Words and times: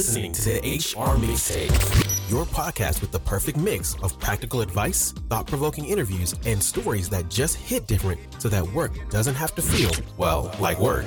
listening 0.00 0.32
to 0.32 0.42
the 0.42 0.58
HR 0.60 1.14
Mixtape, 1.18 2.30
your 2.30 2.46
podcast 2.46 3.02
with 3.02 3.12
the 3.12 3.18
perfect 3.18 3.58
mix 3.58 3.94
of 4.02 4.18
practical 4.18 4.62
advice, 4.62 5.12
thought 5.28 5.46
provoking 5.46 5.84
interviews, 5.84 6.34
and 6.46 6.62
stories 6.62 7.10
that 7.10 7.28
just 7.28 7.56
hit 7.56 7.86
different 7.86 8.18
so 8.38 8.48
that 8.48 8.66
work 8.72 8.92
doesn't 9.10 9.34
have 9.34 9.54
to 9.54 9.60
feel, 9.60 9.90
well, 10.16 10.50
like 10.58 10.80
work. 10.80 11.04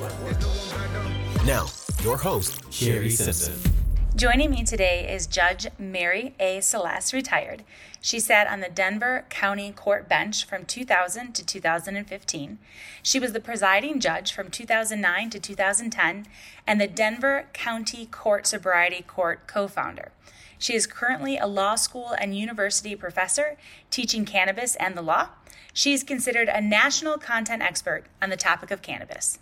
Now, 1.44 1.66
your 2.04 2.18
host, 2.18 2.72
Shari 2.72 3.10
Simpson. 3.10 3.73
Joining 4.16 4.52
me 4.52 4.64
today 4.64 5.12
is 5.12 5.26
Judge 5.26 5.66
Mary 5.80 6.36
A. 6.40 6.62
Celeste, 6.62 7.14
retired. 7.14 7.64
She 8.00 8.20
sat 8.20 8.46
on 8.46 8.60
the 8.60 8.70
Denver 8.70 9.26
County 9.32 9.72
Court 9.72 10.08
bench 10.08 10.46
from 10.46 10.66
2000 10.66 11.34
to 11.34 11.44
2015. 11.44 12.60
She 13.02 13.20
was 13.20 13.34
the 13.34 13.40
presiding 13.40 14.00
judge 14.00 14.32
from 14.32 14.52
2009 14.52 15.32
to 15.32 15.40
2010 15.40 16.28
and 16.68 16.80
the 16.80 16.86
Denver 16.86 17.48
County 17.54 18.06
Court 18.06 18.46
Sobriety 18.46 19.02
Court 19.02 19.48
co 19.48 19.68
founder. 19.68 20.12
She 20.60 20.76
is 20.76 20.86
currently 20.86 21.40
a 21.40 21.48
law 21.48 21.74
school 21.74 22.16
and 22.20 22.38
university 22.38 22.96
professor 22.96 23.58
teaching 23.90 24.26
cannabis 24.26 24.76
and 24.76 24.96
the 24.96 25.02
law. 25.02 25.30
She 25.74 25.92
is 25.92 26.04
considered 26.04 26.50
a 26.50 26.62
national 26.62 27.18
content 27.18 27.64
expert 27.64 28.04
on 28.22 28.30
the 28.30 28.38
topic 28.38 28.70
of 28.70 28.84
cannabis. 28.84 29.40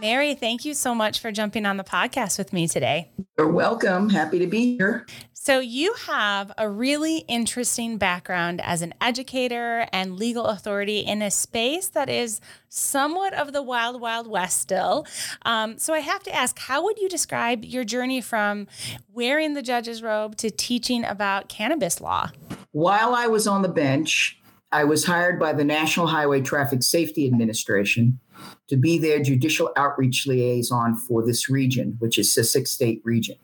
Mary, 0.00 0.34
thank 0.34 0.64
you 0.64 0.72
so 0.72 0.94
much 0.94 1.20
for 1.20 1.30
jumping 1.30 1.66
on 1.66 1.76
the 1.76 1.84
podcast 1.84 2.38
with 2.38 2.54
me 2.54 2.66
today. 2.66 3.10
You're 3.36 3.50
welcome. 3.50 4.08
Happy 4.08 4.38
to 4.38 4.46
be 4.46 4.78
here. 4.78 5.06
So, 5.34 5.58
you 5.58 5.94
have 6.06 6.52
a 6.56 6.68
really 6.68 7.18
interesting 7.28 7.98
background 7.98 8.60
as 8.62 8.80
an 8.82 8.94
educator 9.00 9.86
and 9.92 10.16
legal 10.16 10.46
authority 10.46 11.00
in 11.00 11.20
a 11.20 11.30
space 11.30 11.88
that 11.88 12.08
is 12.08 12.40
somewhat 12.68 13.34
of 13.34 13.52
the 13.52 13.62
wild, 13.62 14.00
wild 14.00 14.26
west 14.26 14.60
still. 14.60 15.06
Um, 15.42 15.78
so, 15.78 15.92
I 15.92 16.00
have 16.00 16.22
to 16.24 16.34
ask 16.34 16.58
how 16.58 16.82
would 16.84 16.98
you 16.98 17.08
describe 17.08 17.64
your 17.64 17.84
journey 17.84 18.20
from 18.20 18.68
wearing 19.12 19.54
the 19.54 19.62
judge's 19.62 20.02
robe 20.02 20.36
to 20.36 20.50
teaching 20.50 21.04
about 21.04 21.48
cannabis 21.48 22.00
law? 22.00 22.30
While 22.72 23.14
I 23.14 23.26
was 23.26 23.46
on 23.46 23.62
the 23.62 23.68
bench, 23.68 24.39
I 24.72 24.84
was 24.84 25.04
hired 25.04 25.40
by 25.40 25.52
the 25.52 25.64
National 25.64 26.06
Highway 26.06 26.42
Traffic 26.42 26.84
Safety 26.84 27.26
Administration 27.26 28.20
to 28.68 28.76
be 28.76 28.98
their 28.98 29.20
judicial 29.20 29.72
outreach 29.76 30.26
liaison 30.28 30.94
for 30.94 31.26
this 31.26 31.50
region, 31.50 31.96
which 31.98 32.18
is 32.18 32.32
the 32.34 32.44
six 32.44 32.70
state 32.70 33.02
region. 33.04 33.36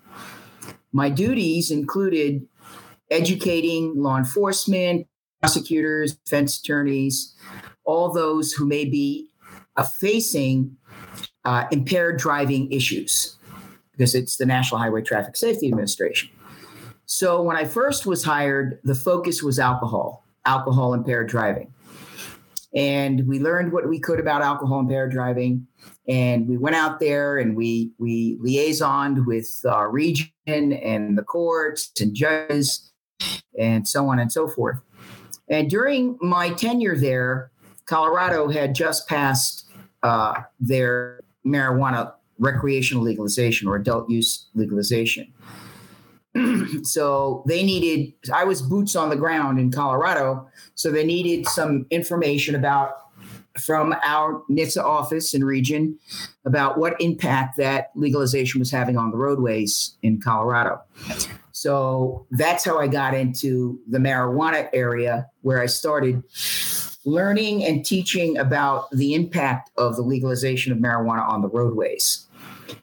My 0.92 1.10
duties 1.10 1.70
included 1.72 2.47
educating 3.10 3.94
law 3.97 4.19
enforcement, 4.19 5.08
prosecutors, 5.41 6.14
defense 6.14 6.60
attorneys, 6.60 7.34
all 7.84 8.12
those 8.12 8.52
who 8.52 8.64
may 8.64 8.84
be 8.84 9.28
uh, 9.77 9.82
facing 9.82 10.77
uh, 11.44 11.64
impaired 11.72 12.19
driving 12.19 12.70
issues, 12.70 13.36
because 13.92 14.14
it's 14.14 14.36
the 14.36 14.47
National 14.47 14.80
Highway 14.80 15.02
Traffic 15.02 15.36
Safety 15.36 15.66
Administration. 15.66 16.30
So 17.04 17.42
when 17.42 17.56
I 17.56 17.64
first 17.64 18.06
was 18.06 18.24
hired, 18.24 18.80
the 18.84 18.94
focus 18.94 19.42
was 19.42 19.58
alcohol, 19.58 20.24
alcohol 20.47 20.94
impaired 20.94 21.28
driving 21.28 21.72
and 22.77 23.27
we 23.27 23.41
learned 23.41 23.72
what 23.72 23.89
we 23.89 23.98
could 23.98 24.20
about 24.20 24.42
alcohol 24.42 24.80
impaired 24.80 25.11
driving. 25.11 25.66
And 26.08 26.47
we 26.47 26.58
went 26.58 26.77
out 26.77 27.00
there 27.00 27.38
and 27.38 27.56
we 27.56 27.91
we 27.98 28.36
liaisoned 28.36 29.25
with 29.27 29.50
our 29.69 29.91
region 29.91 30.30
and 30.44 31.16
the 31.16 31.22
courts 31.22 31.91
and 32.00 32.14
judges 32.14 32.92
and 33.58 33.88
so 33.88 34.08
on 34.08 34.19
and 34.19 34.30
so 34.30 34.47
forth. 34.47 34.78
And 35.48 35.70
during 35.70 36.19
my 36.20 36.50
tenure 36.50 36.97
there, 36.97 37.50
Colorado 37.86 38.48
had 38.48 38.75
just 38.75 39.08
passed 39.08 39.70
uh, 40.03 40.42
their 40.60 41.20
marijuana 41.47 42.12
recreational 42.38 43.03
legalization 43.03 43.69
or 43.69 43.77
adult 43.77 44.10
use 44.10 44.48
legalization. 44.55 45.33
so 46.83 47.43
they 47.47 47.62
needed, 47.62 48.12
I 48.33 48.44
was 48.44 48.62
boots 48.62 48.97
on 48.97 49.10
the 49.10 49.16
ground 49.16 49.59
in 49.59 49.71
Colorado. 49.71 50.49
So 50.75 50.91
they 50.91 51.05
needed 51.05 51.47
some 51.49 51.87
information 51.91 52.55
about 52.55 52.93
from 53.60 53.94
our 54.05 54.43
NHTSA 54.50 54.84
office 54.84 55.33
and 55.33 55.44
region 55.44 55.99
about 56.44 56.78
what 56.78 57.00
impact 57.00 57.56
that 57.56 57.91
legalization 57.94 58.59
was 58.59 58.71
having 58.71 58.99
on 58.99 59.10
the 59.10 59.16
roadways 59.16 59.97
in 60.03 60.21
Colorado. 60.21 60.81
So 61.53 62.27
that's 62.33 62.65
how 62.65 62.78
I 62.78 62.87
got 62.87 63.15
into 63.15 63.81
the 63.89 63.99
marijuana 63.99 64.69
area 64.75 65.27
where 65.41 65.62
I 65.62 65.66
started 65.66 66.22
learning 67.06 67.65
and 67.65 67.84
teaching 67.84 68.37
about 68.37 68.91
the 68.91 69.15
impact 69.15 69.71
of 69.78 69.97
the 69.97 70.03
legalization 70.03 70.72
of 70.72 70.78
marijuana 70.78 71.27
on 71.27 71.41
the 71.41 71.49
roadways. 71.49 72.27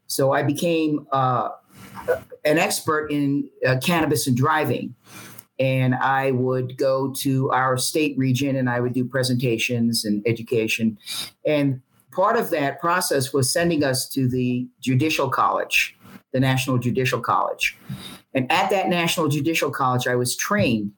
So 0.08 0.32
I 0.32 0.42
became 0.44 1.06
uh, 1.12 1.50
an 2.46 2.58
expert 2.58 3.12
in 3.12 3.50
uh, 3.66 3.78
cannabis 3.82 4.28
and 4.28 4.36
driving. 4.36 4.96
And 5.60 5.96
I 5.96 6.32
would 6.32 6.78
go 6.78 7.14
to 7.20 7.52
our 7.52 7.78
state 7.78 8.18
region 8.18 8.56
and 8.56 8.70
I 8.70 8.80
would 8.80 8.94
do 8.94 9.06
presentations 9.06 10.04
and 10.04 10.26
education. 10.28 10.98
And 11.46 11.82
part 12.12 12.38
of 12.38 12.50
that 12.50 12.80
process 12.82 13.34
was 13.34 13.52
sending 13.52 13.84
us 13.84 14.10
to 14.10 14.28
the 14.28 14.68
Judicial 14.82 15.30
College, 15.30 15.96
the 16.32 16.40
National 16.40 16.78
Judicial 16.78 17.22
College. 17.22 17.78
And 18.34 18.52
at 18.52 18.70
that 18.72 18.90
National 18.90 19.28
Judicial 19.28 19.70
College, 19.70 20.08
I 20.08 20.16
was 20.16 20.36
trained 20.36 20.92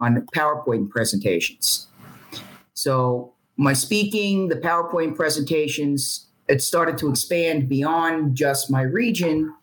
on 0.00 0.26
PowerPoint 0.34 0.90
presentations. 0.90 1.88
So 2.74 3.32
my 3.56 3.72
speaking, 3.72 4.48
the 4.48 4.56
PowerPoint 4.56 5.16
presentations, 5.16 6.26
it 6.48 6.60
started 6.60 6.98
to 6.98 7.08
expand 7.08 7.68
beyond 7.68 8.36
just 8.36 8.70
my 8.70 8.82
region 8.82 9.54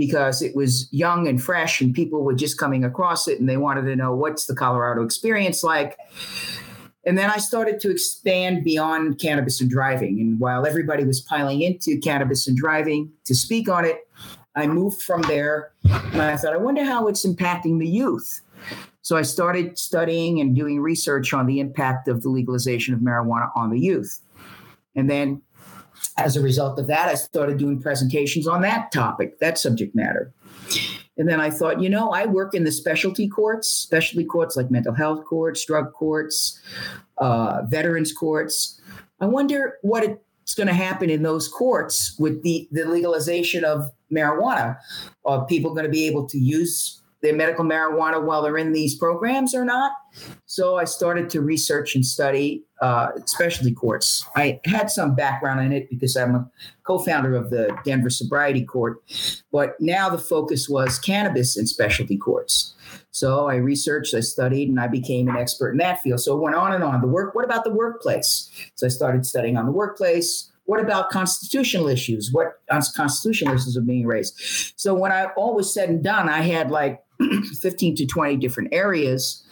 because 0.00 0.40
it 0.40 0.56
was 0.56 0.88
young 0.94 1.28
and 1.28 1.42
fresh 1.42 1.82
and 1.82 1.92
people 1.92 2.24
were 2.24 2.32
just 2.32 2.56
coming 2.56 2.86
across 2.86 3.28
it 3.28 3.38
and 3.38 3.46
they 3.46 3.58
wanted 3.58 3.82
to 3.82 3.94
know 3.94 4.16
what's 4.16 4.46
the 4.46 4.54
Colorado 4.54 5.04
experience 5.04 5.62
like. 5.62 5.98
And 7.04 7.18
then 7.18 7.28
I 7.28 7.36
started 7.36 7.80
to 7.80 7.90
expand 7.90 8.64
beyond 8.64 9.18
cannabis 9.18 9.60
and 9.60 9.68
driving. 9.68 10.18
And 10.18 10.40
while 10.40 10.66
everybody 10.66 11.04
was 11.04 11.20
piling 11.20 11.60
into 11.60 11.98
cannabis 12.00 12.48
and 12.48 12.56
driving 12.56 13.12
to 13.26 13.34
speak 13.34 13.68
on 13.68 13.84
it, 13.84 14.08
I 14.56 14.66
moved 14.68 15.02
from 15.02 15.20
there 15.22 15.72
and 15.84 16.22
I 16.22 16.38
thought, 16.38 16.54
I 16.54 16.56
wonder 16.56 16.82
how 16.82 17.06
it's 17.06 17.26
impacting 17.26 17.78
the 17.78 17.86
youth. 17.86 18.40
So 19.02 19.18
I 19.18 19.22
started 19.22 19.78
studying 19.78 20.40
and 20.40 20.56
doing 20.56 20.80
research 20.80 21.34
on 21.34 21.44
the 21.44 21.60
impact 21.60 22.08
of 22.08 22.22
the 22.22 22.30
legalization 22.30 22.94
of 22.94 23.00
marijuana 23.00 23.50
on 23.54 23.68
the 23.68 23.78
youth. 23.78 24.18
And 24.96 25.10
then 25.10 25.42
as 26.20 26.36
a 26.36 26.40
result 26.40 26.78
of 26.78 26.86
that, 26.86 27.08
I 27.08 27.14
started 27.14 27.58
doing 27.58 27.80
presentations 27.80 28.46
on 28.46 28.62
that 28.62 28.92
topic, 28.92 29.38
that 29.40 29.58
subject 29.58 29.94
matter. 29.94 30.32
And 31.16 31.28
then 31.28 31.40
I 31.40 31.50
thought, 31.50 31.82
you 31.82 31.88
know, 31.88 32.10
I 32.10 32.26
work 32.26 32.54
in 32.54 32.64
the 32.64 32.72
specialty 32.72 33.28
courts, 33.28 33.68
specialty 33.68 34.24
courts 34.24 34.56
like 34.56 34.70
mental 34.70 34.94
health 34.94 35.24
courts, 35.24 35.64
drug 35.64 35.92
courts, 35.92 36.60
uh, 37.18 37.62
veterans 37.68 38.12
courts. 38.12 38.80
I 39.20 39.26
wonder 39.26 39.78
what 39.82 40.04
it's 40.04 40.54
going 40.54 40.68
to 40.68 40.74
happen 40.74 41.10
in 41.10 41.22
those 41.22 41.48
courts 41.48 42.16
with 42.18 42.42
the, 42.42 42.68
the 42.72 42.84
legalization 42.84 43.64
of 43.64 43.90
marijuana. 44.12 44.78
Are 45.24 45.44
people 45.46 45.72
going 45.72 45.84
to 45.84 45.90
be 45.90 46.06
able 46.06 46.26
to 46.28 46.38
use 46.38 46.99
their 47.22 47.34
medical 47.34 47.64
marijuana 47.64 48.22
while 48.22 48.42
they're 48.42 48.56
in 48.56 48.72
these 48.72 48.94
programs 48.94 49.54
or 49.54 49.64
not. 49.64 49.92
So 50.46 50.76
I 50.76 50.84
started 50.84 51.30
to 51.30 51.40
research 51.40 51.94
and 51.94 52.04
study 52.04 52.64
uh, 52.80 53.10
specialty 53.26 53.72
courts. 53.72 54.26
I 54.36 54.60
had 54.64 54.90
some 54.90 55.14
background 55.14 55.60
in 55.60 55.72
it 55.72 55.90
because 55.90 56.16
I'm 56.16 56.34
a 56.34 56.50
co-founder 56.84 57.34
of 57.34 57.50
the 57.50 57.76
Denver 57.84 58.10
Sobriety 58.10 58.64
Court, 58.64 58.98
but 59.52 59.74
now 59.80 60.08
the 60.08 60.18
focus 60.18 60.68
was 60.68 60.98
cannabis 60.98 61.56
and 61.56 61.68
specialty 61.68 62.16
courts. 62.16 62.74
So 63.10 63.48
I 63.48 63.56
researched, 63.56 64.14
I 64.14 64.20
studied, 64.20 64.68
and 64.68 64.80
I 64.80 64.86
became 64.86 65.28
an 65.28 65.36
expert 65.36 65.72
in 65.72 65.78
that 65.78 66.00
field. 66.00 66.20
So 66.20 66.36
it 66.36 66.40
went 66.40 66.56
on 66.56 66.72
and 66.72 66.82
on. 66.82 67.00
The 67.00 67.08
work. 67.08 67.34
What 67.34 67.44
about 67.44 67.64
the 67.64 67.70
workplace? 67.70 68.50
So 68.76 68.86
I 68.86 68.88
started 68.88 69.26
studying 69.26 69.56
on 69.56 69.66
the 69.66 69.72
workplace. 69.72 70.50
What 70.64 70.80
about 70.80 71.10
constitutional 71.10 71.88
issues? 71.88 72.30
What 72.32 72.60
constitutional 72.94 73.54
issues 73.54 73.76
are 73.76 73.82
being 73.82 74.06
raised? 74.06 74.40
So 74.76 74.94
when 74.94 75.10
I 75.12 75.26
all 75.36 75.54
was 75.54 75.72
said 75.74 75.88
and 75.88 76.02
done, 76.02 76.28
I 76.28 76.42
had 76.42 76.70
like 76.70 77.02
15 77.60 77.96
to 77.96 78.06
20 78.06 78.36
different 78.36 78.72
areas 78.72 79.44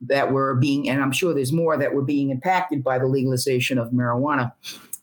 that 0.00 0.32
were 0.32 0.54
being, 0.54 0.88
and 0.88 1.02
I'm 1.02 1.12
sure 1.12 1.34
there's 1.34 1.52
more 1.52 1.76
that 1.76 1.94
were 1.94 2.02
being 2.02 2.30
impacted 2.30 2.84
by 2.84 2.98
the 2.98 3.06
legalization 3.06 3.78
of 3.78 3.90
marijuana 3.90 4.52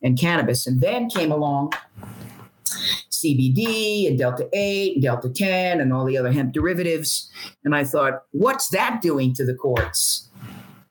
and 0.02 0.18
cannabis. 0.20 0.68
And 0.68 0.82
then 0.82 1.10
came 1.10 1.32
along 1.32 1.74
CBD 3.10 4.08
and 4.08 4.18
Delta 4.18 4.50
8 4.54 4.94
and 4.96 5.04
Delta 5.04 5.30
10 5.30 5.82
and 5.82 5.94
all 5.94 6.06
the 6.06 6.18
other 6.18 6.32
hemp 6.32 6.54
derivatives. 6.54 7.30
And 7.64 7.76
I 7.76 7.84
thought, 7.84 8.24
what's 8.32 8.70
that 8.70 9.02
doing 9.02 9.34
to 9.36 9.46
the 9.46 9.54
courts? 9.54 10.30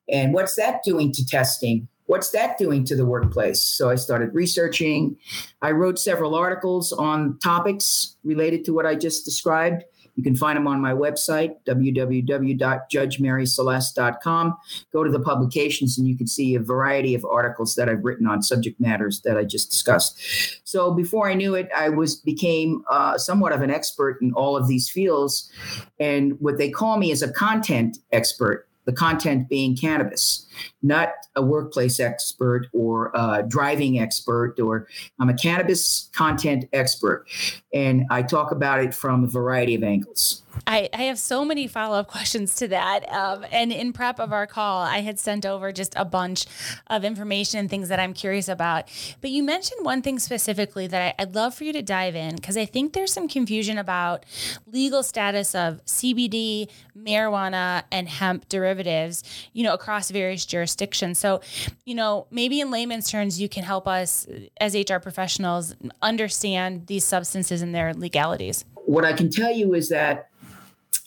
And 0.08 0.35
what's 0.35 0.56
that 0.56 0.82
doing 0.85 1.12
to 1.12 1.26
testing? 1.26 1.88
What's 2.06 2.31
that 2.31 2.58
doing 2.58 2.85
to 2.87 2.97
the 2.97 3.06
workplace? 3.06 3.62
So 3.62 3.88
I 3.91 3.94
started 3.94 4.35
researching. 4.35 5.17
I 5.62 5.70
wrote 5.70 5.99
several 5.99 6.35
articles 6.35 6.93
on 6.93 7.38
topics 7.38 8.17
related 8.25 8.64
to 8.64 8.73
what 8.73 8.87
I 8.87 8.97
just 8.97 9.25
described 9.25 9.85
You 10.14 10.22
can 10.22 10.36
find 10.36 10.56
them 10.56 10.66
on 10.66 10.80
my 10.80 10.92
website, 10.92 11.56
www.judgemaryceleste.com. 11.66 14.56
Go 14.92 15.04
to 15.04 15.10
the 15.10 15.20
publications 15.20 15.98
and 15.98 16.08
you 16.08 16.16
can 16.16 16.26
see 16.26 16.54
a 16.54 16.60
variety 16.60 17.14
of 17.14 17.24
articles 17.24 17.74
that 17.74 17.88
I've 17.88 18.04
written 18.04 18.26
on 18.26 18.42
subject 18.42 18.80
matters 18.80 19.20
that 19.22 19.36
I 19.36 19.44
just 19.44 19.70
discussed. 19.70 20.60
So 20.64 20.92
before 20.92 21.28
I 21.28 21.34
knew 21.34 21.54
it, 21.54 21.68
I 21.76 21.88
was 21.88 22.16
became 22.16 22.84
uh, 22.90 23.18
somewhat 23.18 23.52
of 23.52 23.62
an 23.62 23.70
expert 23.70 24.18
in 24.20 24.32
all 24.32 24.56
of 24.56 24.68
these 24.68 24.88
fields. 24.88 25.50
And 25.98 26.40
what 26.40 26.58
they 26.58 26.70
call 26.70 26.98
me 26.98 27.10
is 27.10 27.22
a 27.22 27.32
content 27.32 27.98
expert 28.12 28.66
the 28.86 28.92
content 28.92 29.48
being 29.48 29.76
cannabis, 29.76 30.46
not 30.82 31.10
a 31.36 31.42
workplace 31.42 32.00
expert 32.00 32.68
or 32.72 33.10
a 33.14 33.42
driving 33.46 33.98
expert, 33.98 34.58
or 34.60 34.86
I'm 35.18 35.28
a 35.28 35.34
cannabis 35.34 36.10
content 36.14 36.66
expert. 36.72 37.26
And 37.72 38.04
I 38.10 38.22
talk 38.22 38.52
about 38.52 38.82
it 38.82 38.94
from 38.94 39.24
a 39.24 39.28
variety 39.28 39.74
of 39.74 39.82
angles. 39.82 40.42
I, 40.66 40.88
I 40.92 41.02
have 41.02 41.18
so 41.18 41.44
many 41.44 41.66
follow 41.66 41.98
up 41.98 42.06
questions 42.10 42.54
to 42.56 42.68
that. 42.68 43.10
Um, 43.12 43.44
and 43.50 43.72
in 43.72 43.92
prep 43.92 44.18
of 44.18 44.32
our 44.32 44.46
call, 44.46 44.82
I 44.82 44.98
had 44.98 45.18
sent 45.18 45.46
over 45.46 45.72
just 45.72 45.94
a 45.96 46.04
bunch 46.04 46.46
of 46.88 47.04
information 47.04 47.60
and 47.60 47.70
things 47.70 47.88
that 47.88 48.00
I'm 48.00 48.14
curious 48.14 48.48
about. 48.48 48.88
But 49.20 49.30
you 49.30 49.42
mentioned 49.42 49.84
one 49.84 50.02
thing 50.02 50.18
specifically 50.18 50.86
that 50.88 51.14
I, 51.18 51.24
would 51.24 51.34
love 51.34 51.54
for 51.54 51.64
you 51.64 51.72
to 51.72 51.82
dive 51.82 52.14
in 52.14 52.36
because 52.36 52.56
I 52.56 52.64
think 52.64 52.92
there's 52.92 53.12
some 53.12 53.28
confusion 53.28 53.78
about 53.78 54.24
legal 54.66 55.02
status 55.02 55.54
of 55.54 55.84
CBD, 55.84 56.68
marijuana, 56.98 57.84
and 57.90 58.08
hemp 58.08 58.48
derivatives, 58.48 59.22
you 59.52 59.64
know, 59.64 59.74
across 59.74 60.10
various 60.10 60.44
jurisdictions. 60.50 61.19
So, 61.19 61.41
you 61.85 61.94
know, 61.94 62.26
maybe 62.31 62.61
in 62.61 62.70
layman's 62.70 63.11
terms, 63.11 63.41
you 63.41 63.49
can 63.49 63.62
help 63.62 63.87
us 63.88 64.26
as 64.61 64.75
HR 64.75 64.99
professionals 64.99 65.75
understand 66.02 66.87
these 66.87 67.05
substances 67.05 67.62
and 67.62 67.75
their 67.75 67.94
legalities. 67.94 68.64
What 68.75 69.05
I 69.05 69.12
can 69.12 69.31
tell 69.31 69.52
you 69.52 69.75
is 69.75 69.88
that 69.88 70.29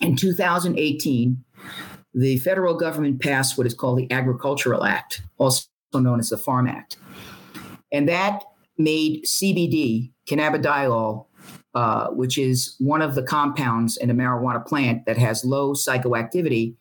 in 0.01 0.15
2018, 0.15 1.43
the 2.13 2.37
federal 2.39 2.75
government 2.75 3.21
passed 3.21 3.57
what 3.57 3.67
is 3.67 3.73
called 3.73 3.97
the 3.97 4.11
Agricultural 4.11 4.83
Act, 4.83 5.21
also 5.37 5.67
known 5.93 6.19
as 6.19 6.29
the 6.29 6.37
Farm 6.37 6.67
Act. 6.67 6.97
And 7.91 8.07
that 8.09 8.43
made 8.77 9.23
CBD, 9.23 10.11
cannabidiol, 10.27 11.25
uh, 11.75 12.07
which 12.09 12.37
is 12.37 12.75
one 12.79 13.01
of 13.01 13.15
the 13.15 13.23
compounds 13.23 13.97
in 13.97 14.09
a 14.09 14.13
marijuana 14.13 14.63
plant 14.63 15.05
that 15.05 15.17
has 15.17 15.43
low 15.43 15.73
psychoactivity, 15.73 16.75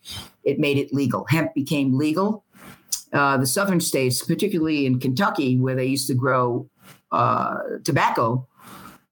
it 0.44 0.58
made 0.58 0.76
it 0.76 0.92
legal. 0.92 1.24
Hemp 1.30 1.54
became 1.54 1.96
legal. 1.96 2.44
Uh, 3.12 3.36
the 3.36 3.46
southern 3.46 3.80
states, 3.80 4.22
particularly 4.22 4.86
in 4.86 4.98
Kentucky, 4.98 5.58
where 5.58 5.74
they 5.74 5.84
used 5.84 6.06
to 6.06 6.14
grow 6.14 6.68
uh, 7.10 7.58
tobacco, 7.84 8.46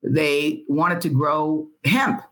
they 0.02 0.64
wanted 0.69 1.00
to 1.02 1.08
grow 1.11 1.69
hemp. 1.85 2.23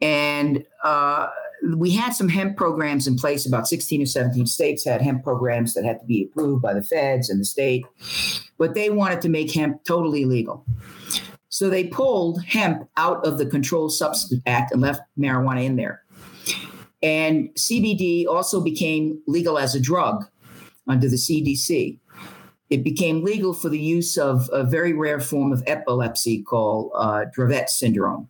And 0.00 0.64
uh, 0.82 1.28
we 1.76 1.90
had 1.90 2.10
some 2.10 2.28
hemp 2.28 2.56
programs 2.56 3.06
in 3.06 3.16
place. 3.16 3.46
About 3.46 3.68
16 3.68 4.02
or 4.02 4.06
17 4.06 4.46
states 4.46 4.84
had 4.84 5.02
hemp 5.02 5.24
programs 5.24 5.74
that 5.74 5.84
had 5.84 6.00
to 6.00 6.06
be 6.06 6.24
approved 6.24 6.62
by 6.62 6.72
the 6.72 6.82
feds 6.82 7.28
and 7.28 7.40
the 7.40 7.44
state, 7.44 7.84
but 8.56 8.74
they 8.74 8.90
wanted 8.90 9.20
to 9.22 9.28
make 9.28 9.52
hemp 9.52 9.84
totally 9.84 10.24
legal. 10.24 10.64
So 11.50 11.68
they 11.68 11.84
pulled 11.84 12.42
hemp 12.44 12.88
out 12.96 13.26
of 13.26 13.38
the 13.38 13.46
Controlled 13.46 13.92
Substance 13.92 14.42
Act 14.46 14.72
and 14.72 14.80
left 14.80 15.02
marijuana 15.18 15.64
in 15.64 15.76
there. 15.76 16.02
And 17.02 17.50
CBD 17.54 18.26
also 18.26 18.60
became 18.60 19.20
legal 19.26 19.58
as 19.58 19.74
a 19.74 19.80
drug 19.80 20.24
under 20.88 21.08
the 21.08 21.16
CDC. 21.16 21.98
It 22.70 22.84
became 22.84 23.24
legal 23.24 23.54
for 23.54 23.68
the 23.68 23.78
use 23.78 24.18
of 24.18 24.50
a 24.52 24.64
very 24.64 24.92
rare 24.92 25.20
form 25.20 25.52
of 25.52 25.62
epilepsy 25.66 26.42
called 26.42 26.90
uh, 26.94 27.24
Dravet 27.36 27.68
syndrome. 27.68 28.28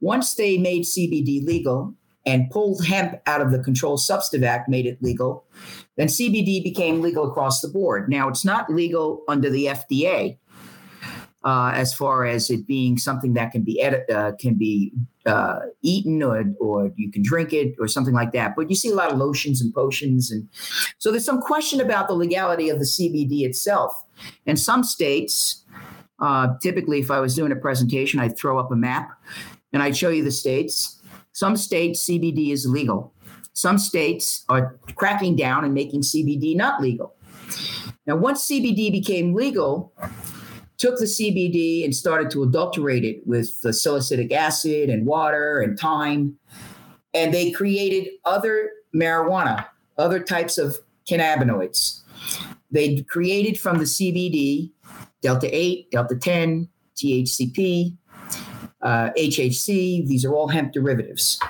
Once 0.00 0.34
they 0.34 0.58
made 0.58 0.82
CBD 0.82 1.44
legal 1.44 1.94
and 2.26 2.50
pulled 2.50 2.84
hemp 2.84 3.20
out 3.26 3.40
of 3.40 3.52
the 3.52 3.58
Controlled 3.58 4.00
Substance 4.00 4.44
Act, 4.44 4.68
made 4.68 4.86
it 4.86 5.02
legal, 5.02 5.44
then 5.96 6.08
CBD 6.08 6.62
became 6.62 7.00
legal 7.00 7.28
across 7.28 7.60
the 7.60 7.68
board. 7.68 8.08
Now 8.08 8.28
it's 8.28 8.44
not 8.44 8.70
legal 8.70 9.22
under 9.28 9.48
the 9.48 9.66
FDA. 9.66 10.38
Uh, 11.48 11.70
as 11.70 11.94
far 11.94 12.26
as 12.26 12.50
it 12.50 12.66
being 12.66 12.98
something 12.98 13.32
that 13.32 13.50
can 13.50 13.62
be 13.62 13.82
uh, 13.82 14.32
can 14.38 14.52
be 14.52 14.92
uh, 15.24 15.60
eaten 15.80 16.22
or 16.22 16.44
or 16.60 16.92
you 16.96 17.10
can 17.10 17.22
drink 17.22 17.54
it 17.54 17.74
or 17.80 17.88
something 17.88 18.12
like 18.12 18.32
that. 18.32 18.54
But 18.54 18.68
you 18.68 18.76
see 18.76 18.90
a 18.90 18.94
lot 18.94 19.10
of 19.10 19.16
lotions 19.16 19.62
and 19.62 19.72
potions, 19.72 20.30
and 20.30 20.46
so 20.98 21.10
there's 21.10 21.24
some 21.24 21.40
question 21.40 21.80
about 21.80 22.06
the 22.06 22.12
legality 22.12 22.68
of 22.68 22.78
the 22.78 22.84
CBD 22.84 23.46
itself. 23.46 23.92
In 24.44 24.58
some 24.58 24.84
states, 24.84 25.64
uh, 26.20 26.48
typically, 26.60 27.00
if 27.00 27.10
I 27.10 27.18
was 27.18 27.34
doing 27.34 27.50
a 27.50 27.56
presentation, 27.56 28.20
I'd 28.20 28.36
throw 28.36 28.58
up 28.58 28.70
a 28.70 28.76
map 28.76 29.08
and 29.72 29.82
I'd 29.82 29.96
show 29.96 30.10
you 30.10 30.22
the 30.22 30.30
states. 30.30 31.00
Some 31.32 31.56
states, 31.56 32.04
CBD 32.06 32.50
is 32.50 32.66
legal. 32.66 33.14
Some 33.54 33.78
states 33.78 34.44
are 34.50 34.78
cracking 34.96 35.34
down 35.34 35.64
and 35.64 35.72
making 35.72 36.02
CBD 36.02 36.54
not 36.56 36.82
legal. 36.82 37.14
Now, 38.06 38.16
once 38.16 38.46
CBD 38.46 38.92
became 38.92 39.32
legal, 39.32 39.94
took 40.78 40.98
the 40.98 41.04
CBD 41.04 41.84
and 41.84 41.94
started 41.94 42.30
to 42.30 42.42
adulterate 42.44 43.04
it 43.04 43.26
with 43.26 43.60
the 43.62 43.72
salicylic 43.72 44.32
acid 44.32 44.88
and 44.88 45.06
water 45.06 45.60
and 45.60 45.78
thyme. 45.78 46.38
And 47.12 47.34
they 47.34 47.50
created 47.50 48.08
other 48.24 48.70
marijuana, 48.94 49.66
other 49.98 50.20
types 50.20 50.56
of 50.56 50.78
cannabinoids. 51.08 52.02
They 52.70 53.02
created 53.02 53.58
from 53.58 53.78
the 53.78 53.84
CBD 53.84 54.70
Delta 55.20 55.48
8, 55.50 55.90
Delta 55.90 56.16
10, 56.16 56.68
THCP, 56.96 57.96
uh, 58.82 59.10
HHC. 59.18 60.06
These 60.06 60.24
are 60.24 60.32
all 60.32 60.48
hemp 60.48 60.72
derivatives, 60.72 61.40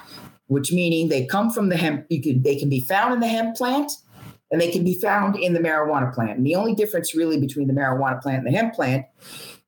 which 0.47 0.73
meaning 0.73 1.09
they 1.09 1.27
come 1.27 1.51
from 1.51 1.69
the 1.69 1.77
hemp. 1.77 2.07
You 2.09 2.23
can 2.23 2.43
they 2.43 2.57
can 2.57 2.71
be 2.71 2.81
found 2.81 3.13
in 3.13 3.21
the 3.21 3.29
hemp 3.29 3.57
plant, 3.57 3.93
and 4.51 4.61
they 4.61 4.71
can 4.71 4.85
be 4.85 4.95
found 4.95 5.37
in 5.37 5.53
the 5.53 5.61
marijuana 5.61 6.13
plant. 6.13 6.39
And 6.39 6.47
the 6.47 6.55
only 6.55 6.75
difference 6.75 7.15
really 7.15 7.39
between 7.39 7.69
the 7.69 7.75
marijuana 7.75 8.21
plant 8.21 8.39
and 8.39 8.47
the 8.47 8.57
hemp 8.57 8.75
plant 8.75 9.07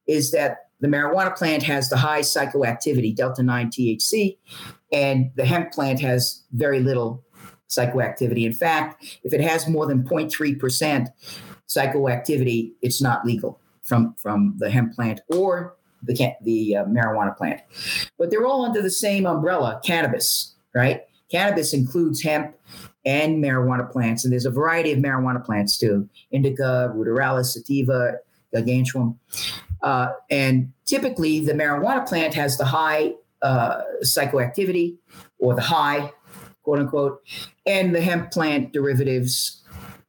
is 0.07 0.31
that 0.33 0.71
the 0.81 0.89
marijuana 0.89 1.37
plant 1.37 1.63
has 1.65 1.89
the 1.89 1.97
high 1.97 2.21
psychoactivity, 2.21 3.15
delta 3.15 3.43
9 3.43 3.71
THC, 3.71 4.39
and 4.93 5.31
the 5.37 5.45
hemp 5.45 5.73
plant 5.73 6.01
has 6.01 6.43
very 6.53 6.81
little 6.81 7.23
psychoactivity. 7.69 8.45
In 8.45 8.53
fact, 8.53 9.05
if 9.23 9.33
it 9.33 9.41
has 9.41 9.69
more 9.69 9.87
than 9.87 10.03
0.3% 10.03 11.09
psychoactivity, 11.69 12.73
it's 12.83 13.01
not 13.01 13.25
legal 13.25 13.61
from, 13.83 14.15
from 14.15 14.55
the 14.59 14.71
hemp 14.71 14.95
plant 14.95 15.21
or 15.29 15.77
the, 16.03 16.35
the 16.43 16.77
uh, 16.77 16.85
marijuana 16.87 17.37
plant. 17.37 17.61
But 18.19 18.31
they're 18.31 18.47
all 18.47 18.65
under 18.65 18.83
the 18.83 18.91
same 18.91 19.27
umbrella 19.27 19.81
cannabis, 19.85 20.55
right? 20.75 21.03
Cannabis 21.31 21.73
includes 21.73 22.23
hemp 22.23 22.57
and 23.05 23.43
marijuana 23.43 23.91
plants, 23.91 24.25
and 24.25 24.33
there's 24.33 24.47
a 24.47 24.51
variety 24.51 24.93
of 24.93 24.99
marijuana 24.99 25.45
plants 25.45 25.79
too 25.79 26.09
indica, 26.31 26.93
ruderalis, 26.95 27.47
sativa, 27.47 28.15
gargantuan. 28.53 29.19
Uh, 29.83 30.09
and 30.31 30.73
typically, 30.87 31.41
the 31.41 31.53
marijuana 31.53 32.07
plant 32.07 32.35
has 32.35 32.59
the 32.59 32.65
high 32.65 33.13
uh, 33.43 33.81
psychoactivity 34.03 34.97
or 35.39 35.55
the 35.55 35.63
high, 35.63 36.13
quote 36.63 36.79
unquote, 36.79 37.23
and 37.67 37.95
the 37.95 38.01
hemp 38.01 38.31
plant 38.31 38.73
derivatives 38.73 39.63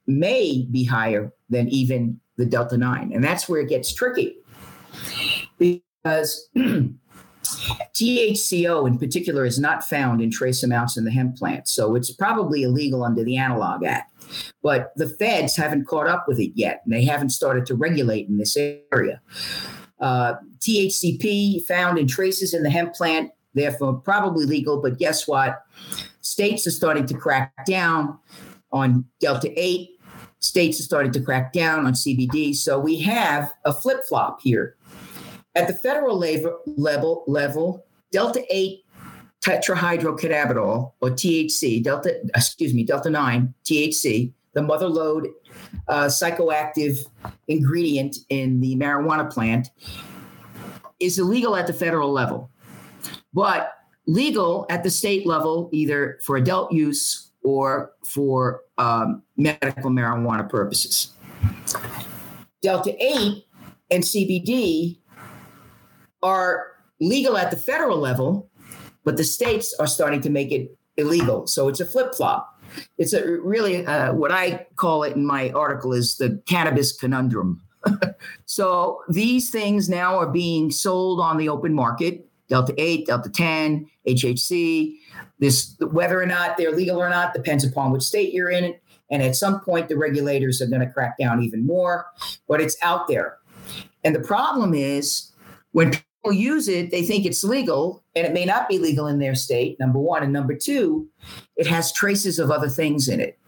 may 0.06 0.66
be 0.70 0.84
higher 0.84 1.32
than 1.48 1.68
even 1.68 2.20
the 2.36 2.44
delta 2.44 2.76
9. 2.76 3.12
And 3.12 3.22
that's 3.22 3.48
where 3.48 3.60
it 3.60 3.68
gets 3.68 3.94
tricky 3.94 4.36
because 5.58 6.48
THCO 7.94 8.86
in 8.86 8.98
particular 8.98 9.44
is 9.44 9.58
not 9.58 9.84
found 9.84 10.20
in 10.20 10.30
trace 10.30 10.62
amounts 10.62 10.96
in 10.96 11.04
the 11.04 11.10
hemp 11.10 11.36
plant. 11.36 11.68
So 11.68 11.94
it's 11.94 12.10
probably 12.10 12.62
illegal 12.62 13.04
under 13.04 13.22
the 13.22 13.36
Analog 13.36 13.84
Act. 13.84 14.12
But 14.62 14.92
the 14.96 15.08
feds 15.08 15.56
haven't 15.56 15.86
caught 15.86 16.06
up 16.06 16.26
with 16.26 16.40
it 16.40 16.52
yet, 16.54 16.82
and 16.84 16.92
they 16.92 17.04
haven't 17.04 17.30
started 17.30 17.66
to 17.66 17.74
regulate 17.74 18.28
in 18.28 18.38
this 18.38 18.56
area. 18.56 19.20
Uh, 20.00 20.34
THCP 20.60 21.64
found 21.66 21.98
in 21.98 22.06
traces 22.06 22.54
in 22.54 22.62
the 22.62 22.70
hemp 22.70 22.94
plant, 22.94 23.30
therefore 23.54 23.94
probably 23.94 24.46
legal. 24.46 24.80
But 24.80 24.98
guess 24.98 25.28
what? 25.28 25.62
States 26.22 26.66
are 26.66 26.72
starting 26.72 27.06
to 27.06 27.14
crack 27.14 27.66
down 27.66 28.18
on 28.72 29.04
Delta 29.20 29.52
8. 29.56 29.90
States 30.38 30.80
are 30.80 30.84
starting 30.84 31.12
to 31.12 31.20
crack 31.20 31.52
down 31.52 31.86
on 31.86 31.92
CBD. 31.92 32.54
So 32.54 32.78
we 32.78 32.98
have 33.00 33.52
a 33.64 33.72
flip 33.72 34.00
flop 34.08 34.40
here. 34.40 34.76
At 35.54 35.68
the 35.68 35.74
federal 35.74 36.18
level, 36.18 37.24
level 37.26 37.86
Delta 38.10 38.42
8 38.50 38.84
tetrahydrocannabinol 39.42 40.92
or 41.00 41.10
THC, 41.10 41.82
Delta, 41.82 42.20
excuse 42.34 42.72
me, 42.72 42.84
Delta 42.84 43.10
9 43.10 43.52
THC, 43.64 44.32
the 44.54 44.62
mother 44.62 44.88
lode 44.88 45.28
uh, 45.88 46.04
psychoactive 46.04 46.98
ingredient 47.48 48.18
in 48.28 48.60
the 48.60 48.76
marijuana 48.76 49.30
plant, 49.30 49.70
is 51.00 51.18
illegal 51.18 51.56
at 51.56 51.66
the 51.66 51.72
federal 51.72 52.12
level, 52.12 52.50
but 53.34 53.72
legal 54.06 54.66
at 54.70 54.82
the 54.82 54.90
state 54.90 55.26
level, 55.26 55.68
either 55.72 56.18
for 56.22 56.36
adult 56.36 56.72
use 56.72 57.30
or 57.42 57.92
for 58.06 58.60
um, 58.78 59.22
medical 59.36 59.90
marijuana 59.90 60.48
purposes. 60.48 61.12
Delta 62.62 62.94
8 63.04 63.44
and 63.90 64.04
CBD 64.04 64.98
are 66.22 66.72
legal 67.00 67.36
at 67.36 67.50
the 67.50 67.56
federal 67.56 67.98
level, 67.98 68.48
but 69.04 69.16
the 69.16 69.24
states 69.24 69.74
are 69.78 69.86
starting 69.86 70.20
to 70.22 70.30
make 70.30 70.52
it 70.52 70.76
illegal. 70.96 71.46
So 71.46 71.68
it's 71.68 71.80
a 71.80 71.86
flip 71.86 72.14
flop. 72.14 72.48
It's 72.98 73.12
a 73.12 73.38
really 73.40 73.84
uh, 73.86 74.14
what 74.14 74.32
I 74.32 74.66
call 74.76 75.02
it 75.02 75.14
in 75.16 75.26
my 75.26 75.50
article 75.50 75.92
is 75.92 76.16
the 76.16 76.40
cannabis 76.46 76.92
conundrum. 76.92 77.60
so 78.46 79.02
these 79.08 79.50
things 79.50 79.88
now 79.88 80.18
are 80.18 80.30
being 80.30 80.70
sold 80.70 81.20
on 81.20 81.36
the 81.36 81.48
open 81.48 81.74
market 81.74 82.28
delta 82.48 82.74
8 82.76 83.06
delta 83.06 83.30
10 83.30 83.88
hhc 84.06 84.94
this 85.38 85.74
whether 85.90 86.20
or 86.20 86.26
not 86.26 86.56
they're 86.56 86.70
legal 86.70 86.98
or 86.98 87.08
not 87.08 87.34
depends 87.34 87.64
upon 87.64 87.90
which 87.90 88.02
state 88.02 88.32
you're 88.32 88.50
in 88.50 88.74
and 89.10 89.22
at 89.22 89.34
some 89.34 89.60
point 89.60 89.88
the 89.88 89.96
regulators 89.96 90.60
are 90.60 90.66
going 90.66 90.80
to 90.80 90.92
crack 90.92 91.16
down 91.18 91.42
even 91.42 91.66
more 91.66 92.06
but 92.46 92.60
it's 92.60 92.76
out 92.82 93.08
there 93.08 93.38
and 94.04 94.14
the 94.14 94.20
problem 94.20 94.74
is 94.74 95.32
when 95.72 95.92
people 96.22 96.32
use 96.32 96.68
it 96.68 96.90
they 96.90 97.02
think 97.02 97.26
it's 97.26 97.42
legal 97.42 98.04
and 98.14 98.26
it 98.26 98.32
may 98.32 98.44
not 98.44 98.68
be 98.68 98.78
legal 98.78 99.06
in 99.06 99.18
their 99.18 99.34
state 99.34 99.78
number 99.80 99.98
one 99.98 100.22
and 100.22 100.32
number 100.32 100.54
two 100.54 101.08
it 101.56 101.66
has 101.66 101.92
traces 101.92 102.38
of 102.38 102.50
other 102.50 102.68
things 102.68 103.08
in 103.08 103.20
it 103.20 103.38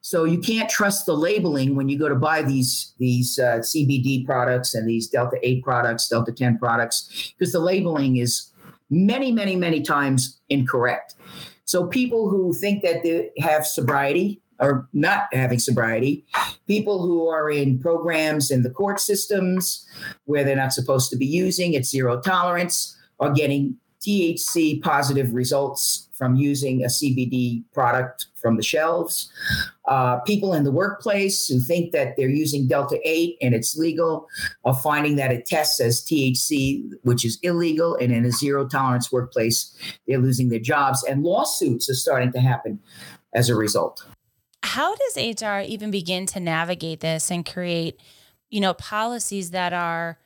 so 0.00 0.24
you 0.24 0.38
can't 0.38 0.68
trust 0.68 1.06
the 1.06 1.16
labeling 1.16 1.74
when 1.74 1.88
you 1.88 1.98
go 1.98 2.08
to 2.08 2.14
buy 2.14 2.42
these 2.42 2.94
these 2.98 3.38
uh, 3.38 3.58
CBD 3.58 4.24
products 4.24 4.74
and 4.74 4.88
these 4.88 5.08
Delta 5.08 5.38
8 5.42 5.62
products, 5.62 6.08
Delta 6.08 6.32
10 6.32 6.58
products, 6.58 7.32
because 7.36 7.52
the 7.52 7.58
labeling 7.58 8.18
is 8.18 8.52
many, 8.90 9.32
many, 9.32 9.56
many 9.56 9.82
times 9.82 10.40
incorrect. 10.48 11.14
So 11.64 11.86
people 11.86 12.28
who 12.28 12.52
think 12.52 12.82
that 12.82 13.02
they 13.02 13.30
have 13.38 13.66
sobriety 13.66 14.40
are 14.64 14.88
not 14.92 15.26
having 15.32 15.58
sobriety. 15.58 16.24
People 16.66 17.02
who 17.02 17.28
are 17.28 17.50
in 17.50 17.78
programs 17.78 18.50
in 18.50 18.62
the 18.62 18.70
court 18.70 18.98
systems 18.98 19.86
where 20.24 20.42
they're 20.42 20.56
not 20.56 20.72
supposed 20.72 21.10
to 21.10 21.16
be 21.16 21.26
using, 21.26 21.74
it's 21.74 21.90
zero 21.90 22.20
tolerance, 22.20 22.96
are 23.20 23.32
getting 23.32 23.76
THC 24.00 24.82
positive 24.82 25.32
results 25.32 26.08
from 26.12 26.36
using 26.36 26.82
a 26.82 26.88
CBD 26.88 27.62
product 27.72 28.26
from 28.36 28.56
the 28.56 28.62
shelves. 28.62 29.30
Uh, 29.86 30.20
people 30.20 30.52
in 30.54 30.64
the 30.64 30.70
workplace 30.70 31.48
who 31.48 31.58
think 31.58 31.92
that 31.92 32.16
they're 32.16 32.28
using 32.28 32.68
Delta 32.68 32.98
8 33.04 33.36
and 33.40 33.54
it's 33.54 33.76
legal 33.76 34.28
are 34.64 34.74
finding 34.74 35.16
that 35.16 35.32
it 35.32 35.46
tests 35.46 35.80
as 35.80 36.02
THC, 36.02 36.90
which 37.02 37.24
is 37.24 37.38
illegal. 37.42 37.96
And 37.96 38.12
in 38.12 38.24
a 38.24 38.30
zero 38.30 38.66
tolerance 38.68 39.10
workplace, 39.10 39.74
they're 40.06 40.18
losing 40.18 40.50
their 40.50 40.58
jobs. 40.60 41.02
And 41.04 41.22
lawsuits 41.22 41.88
are 41.88 41.94
starting 41.94 42.32
to 42.32 42.40
happen 42.40 42.78
as 43.34 43.48
a 43.48 43.56
result. 43.56 44.04
How 44.74 44.92
does 44.96 45.40
HR 45.40 45.60
even 45.60 45.92
begin 45.92 46.26
to 46.26 46.40
navigate 46.40 46.98
this 46.98 47.30
and 47.30 47.46
create, 47.46 48.00
you 48.50 48.60
know, 48.60 48.74
policies 48.74 49.52
that 49.52 49.72
are 49.72 50.18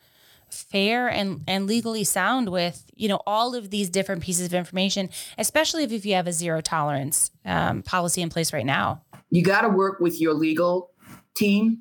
fair 0.49 1.07
and 1.07 1.45
and 1.47 1.67
legally 1.67 2.03
sound 2.03 2.49
with 2.49 2.91
you 2.95 3.07
know 3.07 3.21
all 3.27 3.55
of 3.55 3.69
these 3.69 3.91
different 3.91 4.23
pieces 4.23 4.47
of 4.47 4.55
information 4.55 5.11
especially 5.37 5.85
if, 5.85 5.93
if 5.93 6.07
you 6.07 6.15
have 6.15 6.27
a 6.27 6.33
zero 6.33 6.63
tolerance 6.63 7.31
um, 7.45 7.83
policy 7.83 8.23
in 8.23 8.31
place 8.31 8.51
right 8.51 8.65
now? 8.65 9.03
You 9.29 9.45
got 9.45 9.61
to 9.61 9.69
work 9.69 10.01
with 10.01 10.19
your 10.19 10.33
legal 10.33 10.93
team. 11.35 11.81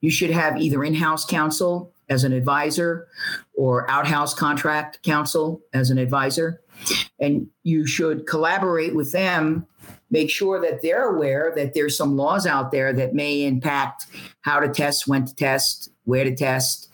You 0.00 0.10
should 0.10 0.30
have 0.30 0.56
either 0.56 0.82
in-house 0.82 1.26
counsel 1.26 1.92
as 2.08 2.24
an 2.24 2.32
advisor 2.32 3.06
or 3.54 3.90
outhouse 3.90 4.32
contract 4.32 5.02
counsel 5.02 5.60
as 5.74 5.90
an 5.90 5.98
advisor. 5.98 6.62
And 7.20 7.48
you 7.62 7.86
should 7.86 8.26
collaborate 8.26 8.94
with 8.94 9.12
them 9.12 9.66
make 10.14 10.30
sure 10.30 10.60
that 10.60 10.80
they're 10.80 11.10
aware 11.16 11.52
that 11.56 11.74
there's 11.74 11.96
some 11.96 12.16
laws 12.16 12.46
out 12.46 12.70
there 12.70 12.92
that 12.92 13.14
may 13.14 13.42
impact 13.42 14.06
how 14.42 14.60
to 14.60 14.68
test 14.68 15.08
when 15.08 15.24
to 15.26 15.34
test 15.34 15.90
where 16.04 16.22
to 16.22 16.34
test 16.36 16.88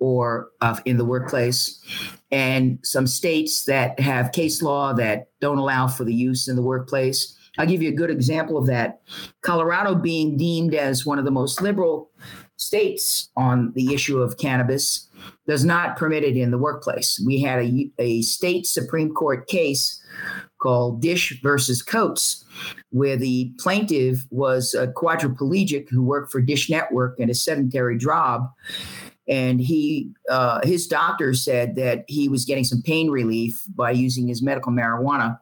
or 0.00 0.50
uh, 0.60 0.76
in 0.84 0.98
the 0.98 1.04
workplace, 1.04 1.82
and 2.30 2.78
some 2.82 3.06
states 3.06 3.64
that 3.64 3.98
have 3.98 4.32
case 4.32 4.60
law 4.60 4.92
that 4.92 5.28
don't 5.40 5.56
allow 5.56 5.88
for 5.88 6.04
the 6.04 6.14
use 6.14 6.46
in 6.46 6.56
the 6.56 6.62
workplace. 6.62 7.34
I'll 7.56 7.66
give 7.66 7.82
you 7.82 7.88
a 7.88 8.00
good 8.02 8.10
example 8.10 8.58
of 8.58 8.66
that. 8.66 9.00
Colorado 9.40 9.94
being 9.94 10.36
deemed 10.36 10.74
as 10.74 11.06
one 11.06 11.18
of 11.18 11.24
the 11.24 11.30
most 11.30 11.62
liberal 11.62 12.10
states 12.56 13.30
on 13.34 13.72
the 13.74 13.94
issue 13.94 14.20
of 14.20 14.36
cannabis 14.36 15.08
does 15.46 15.64
not 15.64 15.96
permit 15.96 16.22
it 16.22 16.36
in 16.36 16.50
the 16.50 16.58
workplace. 16.58 17.20
We 17.24 17.40
had 17.40 17.64
a, 17.64 17.90
a 17.98 18.22
state 18.22 18.66
Supreme 18.66 19.14
Court 19.14 19.48
case 19.48 20.00
called 20.58 21.00
Dish 21.00 21.40
versus 21.42 21.82
Coats, 21.82 22.44
where 22.90 23.16
the 23.16 23.52
plaintiff 23.58 24.26
was 24.30 24.74
a 24.74 24.88
quadriplegic 24.88 25.88
who 25.88 26.02
worked 26.02 26.32
for 26.32 26.40
Dish 26.40 26.68
Network 26.68 27.18
in 27.18 27.30
a 27.30 27.34
sedentary 27.34 27.96
job. 27.98 28.50
And 29.28 29.60
he 29.60 30.10
uh, 30.30 30.60
his 30.64 30.86
doctor 30.86 31.34
said 31.34 31.76
that 31.76 32.04
he 32.08 32.28
was 32.28 32.46
getting 32.46 32.64
some 32.64 32.80
pain 32.82 33.10
relief 33.10 33.62
by 33.74 33.90
using 33.90 34.26
his 34.26 34.42
medical 34.42 34.72
marijuana 34.72 35.38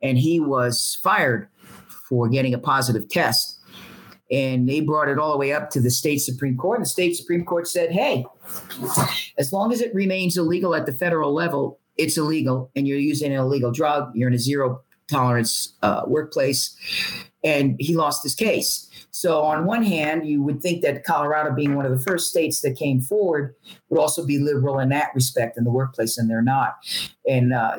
and 0.00 0.16
he 0.16 0.40
was 0.40 0.98
fired 1.02 1.48
for 2.08 2.28
getting 2.28 2.54
a 2.54 2.58
positive 2.58 3.08
test. 3.10 3.60
And 4.30 4.68
they 4.68 4.80
brought 4.80 5.08
it 5.08 5.18
all 5.18 5.32
the 5.32 5.38
way 5.38 5.52
up 5.52 5.68
to 5.70 5.80
the 5.80 5.90
state 5.90 6.18
supreme 6.18 6.56
court. 6.56 6.78
And 6.78 6.84
the 6.86 6.88
state 6.88 7.14
supreme 7.14 7.44
court 7.44 7.68
said 7.68 7.92
hey 7.92 8.24
as 9.38 9.52
long 9.52 9.70
as 9.70 9.82
it 9.82 9.94
remains 9.94 10.38
illegal 10.38 10.74
at 10.74 10.86
the 10.86 10.92
federal 10.94 11.34
level 11.34 11.78
it's 11.96 12.16
illegal 12.16 12.70
and 12.76 12.86
you're 12.86 12.98
using 12.98 13.32
an 13.32 13.38
illegal 13.38 13.70
drug 13.70 14.10
you're 14.14 14.28
in 14.28 14.34
a 14.34 14.38
zero 14.38 14.82
tolerance 15.08 15.74
uh, 15.82 16.02
workplace 16.06 16.76
and 17.46 17.76
he 17.78 17.96
lost 17.96 18.22
his 18.22 18.34
case 18.34 18.86
so, 19.16 19.40
on 19.40 19.64
one 19.64 19.82
hand, 19.82 20.28
you 20.28 20.42
would 20.42 20.60
think 20.60 20.82
that 20.82 21.02
Colorado, 21.02 21.54
being 21.54 21.74
one 21.74 21.86
of 21.86 21.90
the 21.90 22.04
first 22.04 22.28
states 22.28 22.60
that 22.60 22.76
came 22.76 23.00
forward, 23.00 23.54
would 23.88 23.98
also 23.98 24.26
be 24.26 24.38
liberal 24.38 24.78
in 24.78 24.90
that 24.90 25.08
respect 25.14 25.56
in 25.56 25.64
the 25.64 25.70
workplace, 25.70 26.18
and 26.18 26.28
they're 26.28 26.42
not. 26.42 26.76
And 27.26 27.54
uh, 27.54 27.78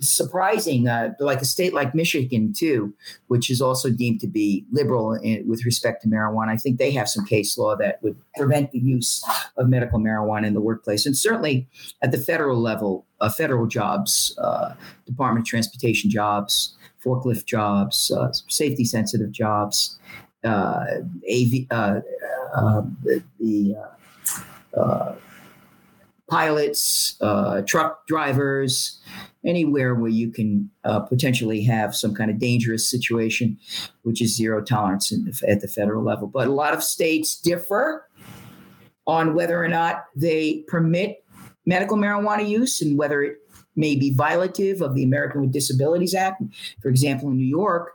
surprising, 0.00 0.88
uh, 0.88 1.12
like 1.20 1.40
a 1.40 1.44
state 1.44 1.72
like 1.72 1.94
Michigan, 1.94 2.52
too, 2.52 2.92
which 3.28 3.48
is 3.48 3.62
also 3.62 3.90
deemed 3.90 4.20
to 4.22 4.26
be 4.26 4.66
liberal 4.72 5.12
in, 5.12 5.46
with 5.46 5.64
respect 5.64 6.02
to 6.02 6.08
marijuana. 6.08 6.48
I 6.48 6.56
think 6.56 6.78
they 6.78 6.90
have 6.90 7.08
some 7.08 7.24
case 7.24 7.56
law 7.56 7.76
that 7.76 8.02
would 8.02 8.16
prevent 8.36 8.72
the 8.72 8.80
use 8.80 9.24
of 9.56 9.68
medical 9.68 10.00
marijuana 10.00 10.48
in 10.48 10.54
the 10.54 10.60
workplace. 10.60 11.06
And 11.06 11.16
certainly 11.16 11.68
at 12.02 12.10
the 12.10 12.18
federal 12.18 12.60
level, 12.60 13.06
uh, 13.20 13.30
federal 13.30 13.68
jobs, 13.68 14.36
uh, 14.42 14.74
Department 15.06 15.46
of 15.46 15.48
Transportation 15.48 16.10
jobs, 16.10 16.75
forklift 17.06 17.44
jobs, 17.44 18.10
uh, 18.10 18.32
safety 18.48 18.84
sensitive 18.84 19.30
jobs 19.30 19.98
uh, 20.46 20.84
AV, 21.30 21.66
uh, 21.70 22.00
uh, 22.54 22.82
the 23.40 23.74
pilots, 26.28 27.16
truck 27.66 28.06
drivers, 28.06 29.00
anywhere 29.44 29.94
where 29.94 30.10
you 30.10 30.30
can 30.30 30.70
potentially 31.08 31.62
have 31.62 31.94
some 31.94 32.14
kind 32.14 32.30
of 32.30 32.38
dangerous 32.38 32.88
situation, 32.88 33.58
which 34.02 34.22
is 34.22 34.36
zero 34.36 34.62
tolerance 34.62 35.10
the, 35.10 35.48
at 35.48 35.60
the 35.60 35.68
federal 35.68 36.04
level. 36.04 36.28
But 36.28 36.48
a 36.48 36.52
lot 36.52 36.74
of 36.74 36.82
states 36.82 37.40
differ 37.40 38.08
on 39.06 39.34
whether 39.34 39.62
or 39.62 39.68
not 39.68 40.04
they 40.14 40.64
permit 40.68 41.24
medical 41.64 41.96
marijuana 41.96 42.48
use 42.48 42.80
and 42.80 42.98
whether 42.98 43.22
it 43.22 43.38
may 43.76 43.94
be 43.94 44.14
violative 44.14 44.80
of 44.80 44.94
the 44.94 45.04
American 45.04 45.42
with 45.42 45.52
Disabilities 45.52 46.14
Act. 46.14 46.42
For 46.80 46.88
example, 46.88 47.30
in 47.30 47.36
New 47.36 47.44
York, 47.44 47.92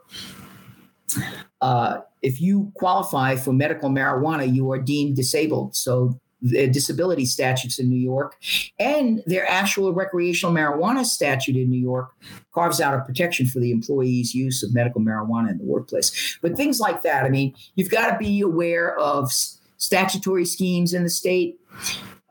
uh, 1.62 2.00
if 2.22 2.40
you 2.40 2.72
qualify 2.76 3.36
for 3.36 3.52
medical 3.52 3.90
marijuana, 3.90 4.52
you 4.52 4.72
are 4.72 4.80
deemed 4.80 5.16
disabled. 5.16 5.76
So 5.76 6.20
the 6.42 6.68
disability 6.68 7.26
statutes 7.26 7.78
in 7.78 7.88
New 7.88 8.00
York 8.00 8.36
and 8.80 9.22
their 9.28 9.48
actual 9.48 9.94
recreational 9.94 10.54
marijuana 10.54 11.06
statute 11.06 11.56
in 11.56 11.70
New 11.70 11.80
York 11.80 12.10
carves 12.54 12.82
out 12.82 12.96
a 12.96 13.02
protection 13.02 13.46
for 13.46 13.60
the 13.60 13.72
employee's 13.72 14.34
use 14.34 14.64
of 14.64 14.74
medical 14.74 15.02
marijuana 15.02 15.52
in 15.52 15.60
the 15.60 15.64
workplace. 15.64 16.40
But 16.42 16.56
things 16.56 16.80
like 16.80 17.04
that, 17.04 17.26
I 17.26 17.30
mean, 17.30 17.54
you've 17.76 17.92
got 17.92 18.12
to 18.12 18.18
be 18.18 18.42
aware 18.42 18.98
of 18.98 19.32
statutory 19.78 20.46
schemes 20.46 20.94
in 20.94 21.04
the 21.04 21.10
state, 21.10 21.60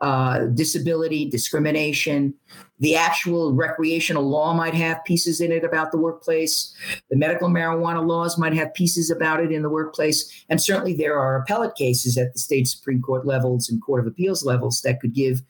uh, 0.01 0.45
disability, 0.47 1.29
discrimination, 1.29 2.33
the 2.79 2.95
actual 2.95 3.53
recreational 3.53 4.27
law 4.27 4.53
might 4.53 4.73
have 4.73 5.05
pieces 5.05 5.39
in 5.39 5.51
it 5.51 5.63
about 5.63 5.91
the 5.91 5.99
workplace. 5.99 6.73
The 7.11 7.15
medical 7.15 7.47
marijuana 7.47 8.05
laws 8.05 8.39
might 8.39 8.53
have 8.53 8.73
pieces 8.73 9.11
about 9.11 9.39
it 9.39 9.51
in 9.51 9.61
the 9.61 9.69
workplace. 9.69 10.45
And 10.49 10.59
certainly 10.59 10.95
there 10.95 11.19
are 11.19 11.37
appellate 11.37 11.75
cases 11.75 12.17
at 12.17 12.33
the 12.33 12.39
state 12.39 12.67
Supreme 12.67 13.01
Court 13.01 13.27
levels 13.27 13.69
and 13.69 13.81
Court 13.83 14.01
of 14.01 14.07
Appeals 14.07 14.43
levels 14.43 14.81
that 14.81 14.99
could 14.99 15.13
give 15.13 15.43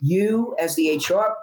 you, 0.00 0.54
as 0.60 0.76
the 0.76 0.96
HR 0.96 1.34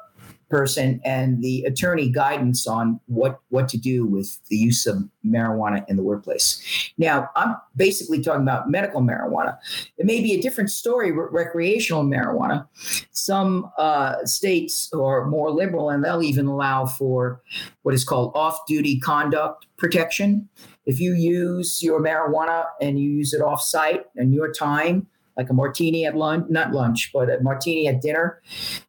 person 0.51 1.01
and 1.03 1.41
the 1.41 1.63
attorney 1.63 2.09
guidance 2.09 2.67
on 2.67 2.99
what 3.07 3.39
what 3.49 3.69
to 3.69 3.77
do 3.77 4.05
with 4.05 4.39
the 4.49 4.57
use 4.57 4.85
of 4.85 4.97
marijuana 5.25 5.83
in 5.87 5.95
the 5.95 6.03
workplace. 6.03 6.91
Now, 6.97 7.29
I'm 7.35 7.55
basically 7.75 8.21
talking 8.21 8.43
about 8.43 8.69
medical 8.69 9.01
marijuana. 9.01 9.57
It 9.97 10.05
may 10.05 10.21
be 10.21 10.33
a 10.33 10.41
different 10.41 10.69
story 10.69 11.11
with 11.11 11.29
recreational 11.31 12.03
marijuana. 12.03 12.67
Some 13.11 13.71
uh, 13.77 14.25
states 14.25 14.91
are 14.93 15.25
more 15.25 15.49
liberal, 15.51 15.89
and 15.89 16.03
they'll 16.03 16.23
even 16.23 16.45
allow 16.47 16.85
for 16.85 17.41
what 17.83 17.95
is 17.95 18.03
called 18.03 18.31
off-duty 18.35 18.99
conduct 18.99 19.67
protection. 19.77 20.49
If 20.85 20.99
you 20.99 21.13
use 21.13 21.81
your 21.81 22.01
marijuana 22.01 22.65
and 22.81 22.99
you 22.99 23.09
use 23.09 23.33
it 23.33 23.41
off-site 23.41 24.05
and 24.15 24.33
your 24.33 24.51
time 24.51 25.07
like 25.37 25.49
a 25.49 25.53
martini 25.53 26.05
at 26.05 26.15
lunch, 26.15 26.45
not 26.49 26.73
lunch, 26.73 27.09
but 27.13 27.29
a 27.29 27.39
martini 27.41 27.87
at 27.87 28.01
dinner, 28.01 28.41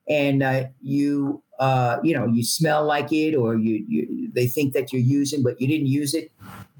and 0.09 0.43
uh, 0.43 0.65
you 0.81 1.41
uh, 1.63 2.01
you 2.03 2.13
know, 2.13 2.27
you 2.27 2.43
smell 2.43 2.85
like 2.85 3.13
it, 3.13 3.37
or 3.37 3.55
you, 3.55 3.85
you 3.87 4.29
they 4.33 4.49
think 4.49 4.73
that 4.73 4.93
you're 4.93 5.01
using, 5.01 5.45
but 5.45 5.61
you 5.61 5.69
didn't 5.69 5.87
use 5.87 6.13
it, 6.13 6.33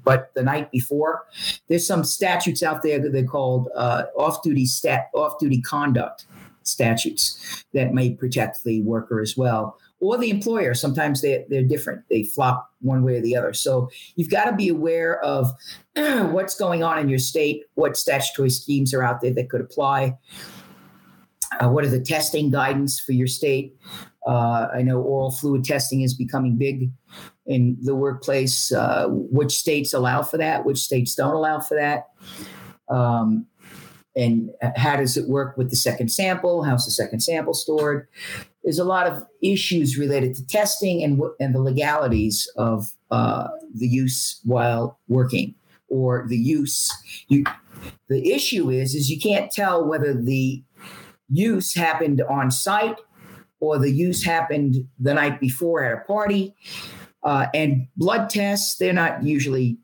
but 0.03 0.33
the 0.33 0.43
night 0.43 0.69
before. 0.71 1.23
There's 1.69 1.87
some 1.87 2.03
statutes 2.03 2.61
out 2.61 2.83
there 2.83 2.99
that 2.99 3.13
they're 3.13 3.23
called 3.23 3.69
uh, 3.77 4.03
off-duty 4.17 4.65
stat 4.65 5.09
off-duty 5.13 5.61
conduct 5.61 6.25
statutes 6.63 7.63
that 7.73 7.93
may 7.93 8.09
protect 8.13 8.65
the 8.65 8.81
worker 8.81 9.21
as 9.21 9.37
well 9.37 9.79
or 10.01 10.17
the 10.17 10.29
employer. 10.29 10.73
Sometimes 10.73 11.21
they, 11.21 11.45
they're 11.47 11.63
different. 11.63 12.03
They 12.09 12.23
flop 12.23 12.69
one 12.81 13.03
way 13.03 13.15
or 13.15 13.21
the 13.21 13.37
other. 13.37 13.53
So 13.53 13.89
you've 14.17 14.29
got 14.29 14.49
to 14.49 14.55
be 14.55 14.67
aware 14.67 15.21
of 15.21 15.49
what's 15.95 16.57
going 16.57 16.83
on 16.83 16.99
in 16.99 17.07
your 17.07 17.19
state, 17.19 17.63
what 17.75 17.95
statutory 17.95 18.49
schemes 18.49 18.93
are 18.93 19.01
out 19.03 19.21
there 19.21 19.33
that 19.33 19.49
could 19.49 19.61
apply. 19.61 20.17
Uh, 21.59 21.69
what 21.69 21.83
are 21.83 21.89
the 21.89 22.01
testing 22.01 22.49
guidance 22.49 22.99
for 22.99 23.11
your 23.11 23.27
state? 23.27 23.75
Uh, 24.27 24.67
I 24.73 24.81
know 24.81 25.01
oral 25.01 25.31
fluid 25.31 25.65
testing 25.65 26.01
is 26.01 26.13
becoming 26.13 26.57
big 26.57 26.89
in 27.45 27.77
the 27.81 27.95
workplace. 27.95 28.71
Uh, 28.71 29.07
which 29.09 29.57
states 29.57 29.93
allow 29.93 30.23
for 30.23 30.37
that? 30.37 30.65
Which 30.65 30.79
states 30.79 31.15
don't 31.15 31.35
allow 31.35 31.59
for 31.59 31.75
that? 31.75 32.07
Um, 32.89 33.47
and 34.15 34.51
how 34.75 34.95
does 34.95 35.17
it 35.17 35.27
work 35.27 35.57
with 35.57 35.69
the 35.69 35.75
second 35.75 36.09
sample? 36.09 36.63
How's 36.63 36.85
the 36.85 36.91
second 36.91 37.21
sample 37.21 37.53
stored? 37.53 38.07
There's 38.63 38.79
a 38.79 38.83
lot 38.83 39.07
of 39.07 39.25
issues 39.41 39.97
related 39.97 40.35
to 40.35 40.47
testing 40.47 41.03
and 41.03 41.21
and 41.39 41.53
the 41.55 41.59
legalities 41.59 42.49
of 42.55 42.91
uh, 43.11 43.47
the 43.73 43.87
use 43.87 44.39
while 44.43 44.99
working 45.07 45.55
or 45.89 46.25
the 46.27 46.37
use. 46.37 46.91
You, 47.27 47.43
the 48.07 48.31
issue 48.31 48.69
is 48.69 48.93
is 48.93 49.09
you 49.09 49.19
can't 49.19 49.51
tell 49.51 49.85
whether 49.85 50.13
the 50.13 50.63
use 51.33 51.73
happened 51.73 52.21
on 52.29 52.51
site 52.51 52.97
or 53.59 53.79
the 53.79 53.91
use 53.91 54.23
happened 54.23 54.75
the 54.99 55.13
night 55.13 55.39
before 55.39 55.83
at 55.83 55.97
a 55.97 56.01
party. 56.01 56.55
Uh, 57.23 57.47
and 57.53 57.87
blood 57.95 58.29
tests, 58.29 58.75
they're 58.75 58.91
not 58.91 59.23
usually 59.23 59.77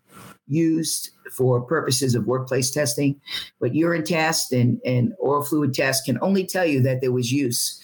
used 0.47 1.11
for 1.31 1.61
purposes 1.61 2.15
of 2.15 2.25
workplace 2.25 2.71
testing, 2.71 3.19
but 3.61 3.75
urine 3.75 4.03
tests 4.03 4.51
and, 4.51 4.81
and 4.85 5.13
oral 5.19 5.45
fluid 5.45 5.73
tests 5.73 6.05
can 6.05 6.17
only 6.21 6.45
tell 6.45 6.65
you 6.65 6.81
that 6.81 7.01
there 7.01 7.11
was 7.11 7.31
use. 7.31 7.81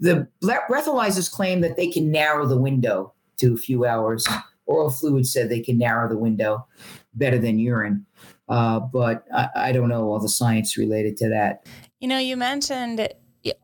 The 0.00 0.26
breathalyzers 0.42 1.30
claim 1.30 1.60
that 1.60 1.76
they 1.76 1.88
can 1.88 2.10
narrow 2.10 2.46
the 2.46 2.56
window 2.56 3.12
to 3.36 3.54
a 3.54 3.58
few 3.58 3.84
hours. 3.84 4.26
Oral 4.66 4.90
fluid 4.90 5.26
said 5.26 5.48
they 5.48 5.60
can 5.60 5.78
narrow 5.78 6.08
the 6.08 6.18
window 6.18 6.66
better 7.14 7.38
than 7.38 7.58
urine. 7.58 8.06
Uh, 8.50 8.80
but 8.80 9.24
I, 9.32 9.48
I 9.54 9.72
don't 9.72 9.88
know 9.88 10.10
all 10.10 10.18
the 10.18 10.28
science 10.28 10.76
related 10.76 11.16
to 11.18 11.28
that. 11.28 11.64
You 12.00 12.08
know, 12.08 12.18
you 12.18 12.36
mentioned 12.36 13.08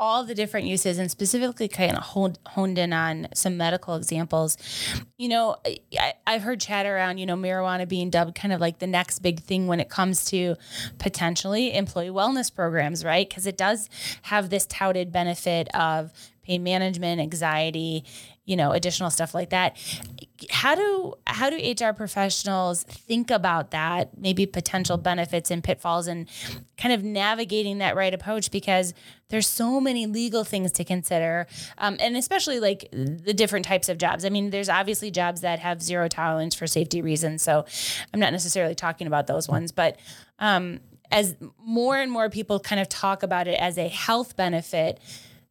all 0.00 0.24
the 0.24 0.34
different 0.34 0.66
uses 0.66 0.98
and 0.98 1.10
specifically 1.10 1.68
kind 1.68 1.96
of 1.96 2.02
honed, 2.02 2.38
honed 2.46 2.78
in 2.78 2.92
on 2.92 3.28
some 3.34 3.56
medical 3.56 3.94
examples. 3.94 4.56
You 5.18 5.28
know, 5.28 5.56
I, 5.66 6.14
I've 6.26 6.42
heard 6.42 6.60
chatter 6.60 6.96
around, 6.96 7.18
you 7.18 7.26
know, 7.26 7.36
marijuana 7.36 7.86
being 7.86 8.08
dubbed 8.08 8.34
kind 8.34 8.54
of 8.54 8.60
like 8.60 8.78
the 8.78 8.86
next 8.86 9.18
big 9.18 9.40
thing 9.40 9.66
when 9.66 9.80
it 9.80 9.88
comes 9.90 10.24
to 10.26 10.56
potentially 10.98 11.74
employee 11.74 12.08
wellness 12.08 12.54
programs, 12.54 13.04
right? 13.04 13.28
Because 13.28 13.46
it 13.46 13.58
does 13.58 13.90
have 14.22 14.48
this 14.48 14.66
touted 14.66 15.12
benefit 15.12 15.68
of 15.74 16.12
pain 16.42 16.62
management, 16.62 17.20
anxiety, 17.20 18.04
you 18.46 18.56
know, 18.56 18.72
additional 18.72 19.10
stuff 19.10 19.34
like 19.34 19.50
that. 19.50 19.76
How 20.50 20.74
do 20.74 21.14
how 21.26 21.50
do 21.50 21.56
HR 21.56 21.92
professionals 21.92 22.84
think 22.84 23.30
about 23.30 23.70
that, 23.72 24.16
maybe 24.18 24.46
potential 24.46 24.96
benefits 24.96 25.50
and 25.50 25.62
pitfalls 25.62 26.06
and 26.06 26.28
kind 26.78 26.94
of 26.94 27.02
navigating 27.02 27.78
that 27.78 27.96
right 27.96 28.14
approach? 28.14 28.50
Because 28.50 28.94
there's 29.28 29.46
so 29.48 29.80
many 29.80 30.06
legal 30.06 30.44
things 30.44 30.70
to 30.72 30.84
consider 30.84 31.46
um, 31.78 31.96
and 31.98 32.16
especially 32.16 32.60
like 32.60 32.88
the 32.92 33.34
different 33.34 33.64
types 33.64 33.88
of 33.88 33.98
jobs. 33.98 34.24
I 34.24 34.28
mean 34.28 34.50
there's 34.50 34.68
obviously 34.68 35.10
jobs 35.10 35.40
that 35.40 35.58
have 35.58 35.82
zero 35.82 36.08
tolerance 36.08 36.54
for 36.54 36.66
safety 36.66 37.02
reasons 37.02 37.42
so 37.42 37.64
i'm 38.12 38.20
not 38.20 38.32
necessarily 38.32 38.74
talking 38.74 39.06
about 39.06 39.26
those 39.26 39.48
ones 39.48 39.72
but 39.72 39.98
um, 40.38 40.80
as 41.10 41.36
more 41.64 41.96
and 41.96 42.10
more 42.10 42.28
people 42.30 42.60
kind 42.60 42.80
of 42.80 42.88
talk 42.88 43.22
about 43.22 43.48
it 43.48 43.58
as 43.58 43.78
a 43.78 43.88
health 43.88 44.36
benefit 44.36 45.00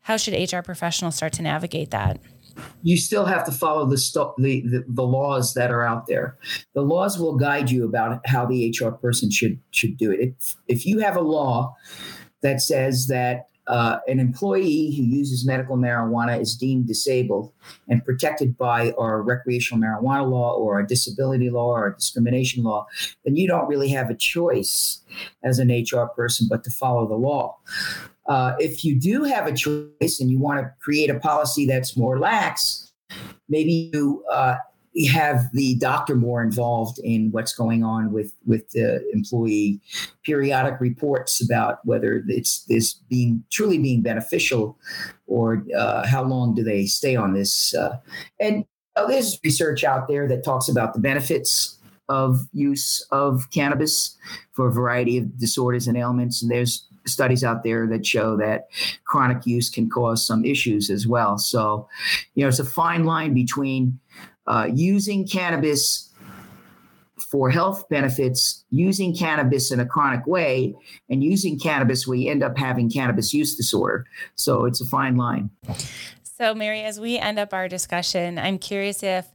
how 0.02 0.18
should 0.18 0.34
hr 0.52 0.62
professionals 0.62 1.16
start 1.16 1.34
to 1.34 1.42
navigate 1.42 1.92
that 1.92 2.20
you 2.84 2.98
still 2.98 3.26
have 3.26 3.46
to 3.46 3.52
follow 3.52 3.86
the, 3.86 3.98
st- 3.98 4.36
the, 4.38 4.62
the, 4.62 4.86
the 4.88 5.04
laws 5.04 5.54
that 5.54 5.72
are 5.72 5.84
out 5.84 6.08
there. 6.08 6.38
The 6.74 6.82
laws 6.82 7.20
will 7.20 7.36
guide 7.36 7.70
you 7.70 7.86
about 7.86 8.22
how 8.26 8.46
the 8.46 8.74
HR 8.80 8.90
person 8.90 9.32
should 9.32 9.60
should 9.72 9.98
do 9.98 10.12
it. 10.12 10.20
If, 10.20 10.56
if 10.68 10.86
you 10.86 11.00
have 11.00 11.16
a 11.16 11.22
law 11.22 11.76
that 12.42 12.62
says 12.62 13.08
that 13.08 13.48
uh, 13.68 13.98
an 14.08 14.20
employee 14.20 14.94
who 14.96 15.04
uses 15.04 15.46
medical 15.46 15.76
marijuana 15.76 16.40
is 16.40 16.56
deemed 16.56 16.88
disabled 16.88 17.52
and 17.88 18.06
protected 18.06 18.56
by 18.58 18.92
our 18.92 19.24
recreational 19.24 19.82
marijuana 19.84 20.30
law 20.30 20.54
or 20.54 20.80
a 20.80 20.86
disability 20.86 21.50
law 21.50 21.72
or 21.72 21.92
discrimination 21.92 22.64
law, 22.64 22.86
then 23.24 23.36
you 23.36 23.48
don't 23.48 23.68
really 23.68 23.90
have 23.90 24.10
a 24.10 24.16
choice 24.16 25.02
as 25.44 25.58
an 25.58 25.70
HR 25.70 26.06
person 26.16 26.48
but 26.50 26.64
to 26.64 26.70
follow 26.70 27.08
the 27.08 27.16
law. 27.16 27.58
Uh, 28.28 28.56
if 28.60 28.84
you 28.84 29.00
do 29.00 29.24
have 29.24 29.48
a 29.48 29.54
choice 29.54 30.20
and 30.20 30.32
you 30.32 30.40
want 30.40 30.60
to 30.60 30.72
create 30.80 31.10
a 31.10 31.20
policy 31.20 31.66
that's 31.66 31.96
more 31.96 32.20
lax, 32.20 32.92
maybe 33.48 33.92
you 33.94 34.24
uh, 34.32 34.56
have 35.12 35.52
the 35.52 35.76
doctor 35.76 36.16
more 36.16 36.42
involved 36.42 37.00
in 37.00 37.30
what's 37.32 37.54
going 37.54 37.84
on 37.84 38.12
with 38.12 38.34
with 38.46 38.70
the 38.72 39.08
employee. 39.14 39.80
Periodic 40.24 40.80
reports 40.80 41.44
about 41.44 41.86
whether 41.86 42.24
it's 42.28 42.64
this 42.66 42.94
being 42.94 43.44
truly 43.52 43.78
being 43.78 44.02
beneficial, 44.02 44.78
or 45.28 45.64
uh, 45.78 46.08
how 46.08 46.24
long 46.24 46.56
do 46.56 46.64
they 46.64 46.86
stay 46.86 47.16
on 47.16 47.34
this? 47.34 47.76
Uh, 47.76 47.98
and 48.40 48.66
there's 49.08 49.38
research 49.44 49.84
out 49.84 50.08
there 50.08 50.28
that 50.28 50.46
talks 50.46 50.70
about 50.70 50.94
the 50.94 51.00
benefits 51.00 51.78
of 52.08 52.48
use 52.54 53.06
of 53.12 53.50
cannabis 53.52 54.18
for 54.54 54.70
a 54.70 54.72
variety 54.72 55.18
of 55.18 55.38
disorders 55.38 55.88
and 55.88 55.98
ailments, 55.98 56.42
and 56.42 56.50
there's 56.50 56.88
studies 57.08 57.44
out 57.44 57.64
there 57.64 57.88
that 57.88 58.06
show 58.06 58.38
that 58.38 58.68
chronic 59.06 59.46
use 59.46 59.70
can 59.70 59.90
cause 59.90 60.26
some 60.26 60.44
issues 60.44 60.90
as 60.90 61.08
well. 61.08 61.38
So, 61.38 61.88
you 62.34 62.44
know, 62.44 62.50
it's 62.50 62.60
a 62.60 62.66
fine 62.66 63.04
line 63.04 63.34
between 63.34 64.00
uh, 64.48 64.70
using 64.74 65.28
cannabis 65.28 66.12
for 67.30 67.50
health 67.50 67.88
benefits, 67.90 68.64
using 68.70 69.16
cannabis 69.16 69.72
in 69.72 69.80
a 69.80 69.86
chronic 69.86 70.28
way, 70.28 70.76
and 71.10 71.24
using 71.24 71.58
cannabis 71.58 72.06
we 72.06 72.28
end 72.28 72.44
up 72.44 72.58
having 72.58 72.90
cannabis 72.90 73.34
use 73.34 73.56
disorder. 73.56 74.06
So 74.36 74.66
it's 74.66 74.82
a 74.82 74.86
fine 74.86 75.16
line. 75.16 75.50
So, 76.38 76.54
Mary, 76.54 76.82
as 76.82 77.00
we 77.00 77.18
end 77.18 77.40
up 77.40 77.54
our 77.54 77.70
discussion, 77.70 78.38
I'm 78.38 78.58
curious 78.58 79.02
if 79.04 79.26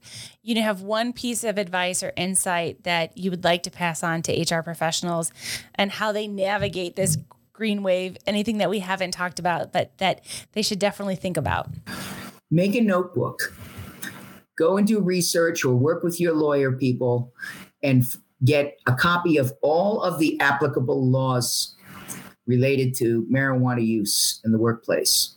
you 0.42 0.60
have 0.62 0.82
one 0.82 1.14
piece 1.14 1.44
of 1.44 1.56
advice 1.56 2.02
or 2.02 2.12
insight 2.14 2.84
that 2.84 3.16
you 3.16 3.30
would 3.30 3.42
like 3.42 3.62
to 3.62 3.70
pass 3.70 4.02
on 4.02 4.20
to 4.22 4.32
HR 4.32 4.60
professionals 4.62 5.32
and 5.74 5.90
how 5.90 6.12
they 6.12 6.26
navigate 6.28 6.96
this 6.96 7.16
green 7.60 7.82
wave, 7.82 8.16
anything 8.26 8.56
that 8.56 8.70
we 8.70 8.78
haven't 8.78 9.10
talked 9.10 9.38
about, 9.38 9.70
but 9.70 9.92
that 9.98 10.24
they 10.52 10.62
should 10.62 10.78
definitely 10.78 11.14
think 11.14 11.36
about? 11.36 11.68
Make 12.50 12.74
a 12.74 12.80
notebook. 12.80 13.54
Go 14.56 14.78
and 14.78 14.86
do 14.86 14.98
research 14.98 15.62
or 15.62 15.74
work 15.74 16.02
with 16.02 16.18
your 16.18 16.32
lawyer 16.32 16.72
people 16.72 17.34
and 17.82 18.06
get 18.46 18.78
a 18.86 18.94
copy 18.94 19.36
of 19.36 19.52
all 19.60 20.02
of 20.02 20.18
the 20.18 20.40
applicable 20.40 21.06
laws 21.10 21.76
related 22.46 22.94
to 22.94 23.26
marijuana 23.30 23.86
use 23.86 24.40
in 24.42 24.52
the 24.52 24.58
workplace. 24.58 25.36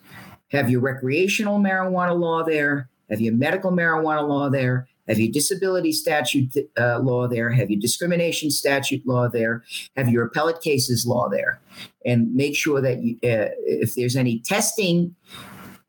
Have 0.51 0.69
your 0.69 0.79
recreational 0.79 1.59
marijuana 1.59 2.17
law 2.17 2.41
there, 2.41 2.89
have 3.09 3.19
your 3.19 3.33
medical 3.33 3.69
marijuana 3.69 4.25
law 4.25 4.49
there, 4.49 4.87
have 5.07 5.19
you 5.19 5.31
disability 5.31 5.91
statute 5.91 6.55
uh, 6.77 6.99
law 6.99 7.27
there? 7.27 7.49
Have 7.51 7.69
you 7.69 7.79
discrimination 7.79 8.49
statute 8.51 9.05
law 9.05 9.27
there? 9.27 9.63
Have 9.97 10.09
your 10.09 10.25
appellate 10.25 10.61
cases 10.61 11.05
law 11.05 11.29
there? 11.29 11.59
And 12.05 12.33
make 12.33 12.55
sure 12.55 12.81
that 12.81 13.03
you, 13.03 13.15
uh, 13.23 13.51
if 13.65 13.95
there's 13.95 14.15
any 14.15 14.39
testing 14.39 15.15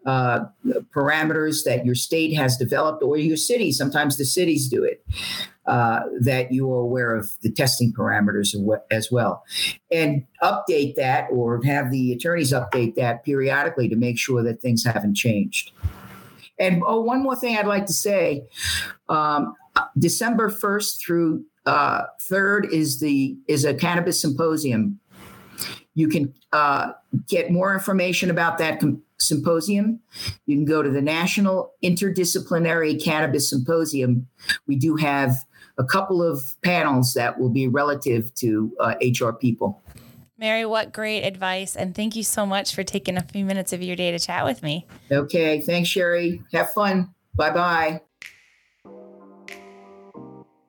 uh, 0.07 0.40
parameters 0.94 1.64
that 1.64 1.87
your 1.87 1.94
state 1.94 2.35
has 2.35 2.57
developed 2.57 3.03
or 3.03 3.16
your 3.16 3.37
city, 3.37 3.72
sometimes 3.72 4.16
the 4.16 4.24
cities 4.24 4.68
do 4.68 4.83
it, 4.85 5.05
uh, 5.66 6.00
that 6.20 6.53
you 6.53 6.70
are 6.70 6.81
aware 6.81 7.14
of 7.14 7.31
the 7.40 7.50
testing 7.50 7.92
parameters 7.92 8.55
as 8.90 9.11
well. 9.11 9.44
And 9.90 10.27
update 10.42 10.96
that 10.96 11.29
or 11.31 11.62
have 11.64 11.90
the 11.90 12.12
attorneys 12.12 12.53
update 12.53 12.96
that 12.96 13.24
periodically 13.24 13.88
to 13.88 13.96
make 13.96 14.18
sure 14.18 14.42
that 14.42 14.61
things 14.61 14.85
haven't 14.85 15.14
changed. 15.14 15.70
And 16.59 16.83
oh, 16.87 17.01
one 17.01 17.23
more 17.23 17.37
thing 17.37 17.57
I'd 17.57 17.67
like 17.67 17.87
to 17.87 17.93
say: 17.93 18.45
um, 19.09 19.55
December 19.99 20.49
first 20.49 21.05
through 21.05 21.45
uh, 21.67 22.03
third 22.23 22.73
is 22.73 23.01
the 23.01 23.37
is 23.49 23.64
a 23.64 23.75
cannabis 23.75 24.21
symposium. 24.21 25.01
You 25.95 26.09
can 26.09 26.35
uh, 26.53 26.93
get 27.29 27.51
more 27.51 27.73
information 27.73 28.31
about 28.31 28.59
that 28.59 28.81
com- 28.81 29.03
symposium. 29.19 30.01
You 30.47 30.57
can 30.57 30.64
go 30.64 30.83
to 30.83 30.90
the 30.90 31.03
National 31.03 31.73
Interdisciplinary 31.83 33.03
Cannabis 33.03 33.49
Symposium. 33.49 34.27
We 34.67 34.77
do 34.77 34.97
have 34.97 35.35
a 35.79 35.85
couple 35.85 36.23
of 36.23 36.55
panels 36.62 37.14
that 37.14 37.38
will 37.38 37.49
be 37.49 37.69
relative 37.69 38.33
to 38.37 38.73
uh, 38.81 38.95
HR 39.01 39.31
people. 39.31 39.83
Mary, 40.38 40.66
what 40.66 40.92
great 40.92 41.23
advice. 41.23 41.77
And 41.77 41.94
thank 41.94 42.16
you 42.16 42.23
so 42.23 42.44
much 42.44 42.75
for 42.75 42.83
taking 42.83 43.16
a 43.16 43.23
few 43.23 43.44
minutes 43.44 43.73
of 43.73 43.83
your 43.83 43.97
day 43.97 44.11
to 44.11 44.18
chat 44.18 44.44
with 44.44 44.62
me. 44.62 44.87
Okay. 45.11 45.61
Thanks, 45.61 45.88
Shari. 45.88 46.42
Have 46.53 46.73
fun. 46.73 47.14
Bye 47.35 47.51
bye. 47.51 48.01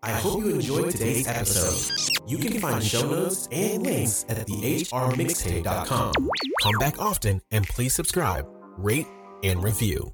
I 0.04 0.12
hope 0.12 0.44
you 0.44 0.52
enjoyed 0.52 0.92
today's 0.92 1.28
episode. 1.28 2.12
You 2.28 2.38
can 2.38 2.60
find 2.60 2.84
show 2.84 3.10
notes 3.10 3.48
and 3.52 3.82
links 3.82 4.24
at 4.30 4.46
thehrmixtape.com. 4.46 6.12
Come 6.62 6.78
back 6.80 7.00
often 7.00 7.42
and 7.50 7.66
please 7.66 7.96
subscribe, 7.96 8.48
rate, 8.78 9.08
and 9.44 9.64
review. 9.64 10.14